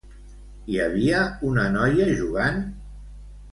Hi 0.75 0.79
havia 0.85 1.19
una 1.51 1.67
noia 1.77 2.09
jugant? 2.17 2.61